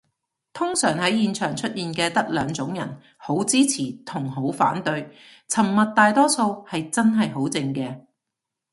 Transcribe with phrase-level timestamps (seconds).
[0.51, 5.07] 通常喺現場出現嘅得兩種人，好支持同好反對，
[5.47, 8.07] 沉默大多數係真係好靜嘅